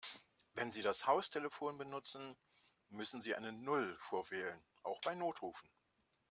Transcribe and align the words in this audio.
Wenn 0.55 0.71
Sie 0.71 0.81
das 0.81 1.05
Haustelefon 1.05 1.77
benutzen, 1.77 2.35
müssen 2.89 3.21
Sie 3.21 3.35
eine 3.35 3.51
Null 3.51 3.95
vorwählen, 3.99 4.59
auch 4.81 4.99
bei 5.01 5.13
Notrufen. 5.13 5.69